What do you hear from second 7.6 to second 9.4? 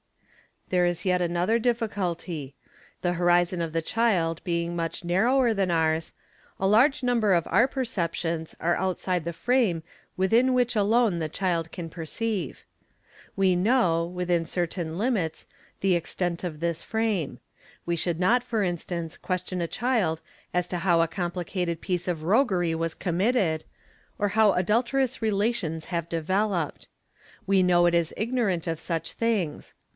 perceptions are outside the